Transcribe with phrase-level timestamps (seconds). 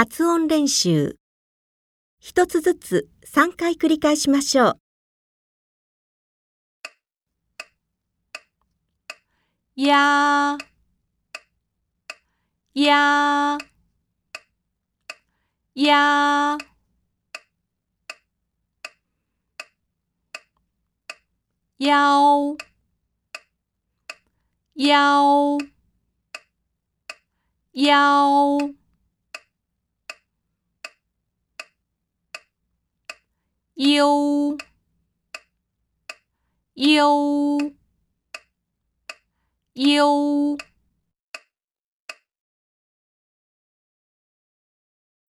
[0.00, 1.18] 発音練習。
[2.20, 4.80] 一つずつ3回繰り返しましょう。
[9.76, 16.70] やー、やー、やー。
[21.78, 22.56] 腰
[24.76, 25.58] 腰
[27.74, 28.79] 腰
[33.80, 34.58] 悠
[36.74, 37.58] 悠
[39.72, 40.58] 悠